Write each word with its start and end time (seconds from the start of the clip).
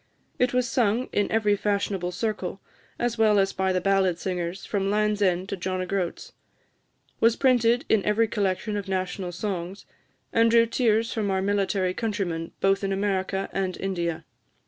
It 0.39 0.51
was 0.51 0.67
sung 0.67 1.09
in 1.13 1.31
every 1.31 1.55
fashionable 1.55 2.11
circle, 2.11 2.59
as 2.97 3.19
well 3.19 3.37
as 3.37 3.53
by 3.53 3.71
the 3.71 3.79
ballad 3.79 4.17
singers, 4.17 4.65
from 4.65 4.89
Land's 4.89 5.21
end 5.21 5.47
to 5.49 5.55
John 5.55 5.79
o' 5.79 5.85
Groat's; 5.85 6.33
was 7.19 7.35
printed 7.35 7.85
in 7.87 8.03
every 8.03 8.27
collection 8.27 8.75
of 8.75 8.87
national 8.87 9.31
songs, 9.31 9.85
and 10.33 10.49
drew 10.49 10.65
tears 10.65 11.13
from 11.13 11.29
our 11.29 11.43
military 11.43 11.93
countrymen 11.93 12.51
both 12.61 12.83
in 12.83 12.91
America 12.91 13.47
and 13.53 13.77
India. 13.79 14.25